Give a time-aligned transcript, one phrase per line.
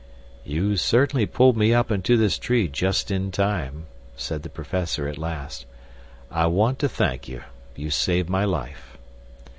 [0.43, 3.85] "You certainly pulled me up into this tree just in time,"
[4.15, 5.67] said the professor at last.
[6.31, 7.43] "I want to thank you.
[7.75, 8.97] You saved my life."